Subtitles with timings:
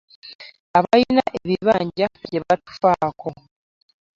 [0.77, 3.29] Abalina ebibanja ffe tebatufaako.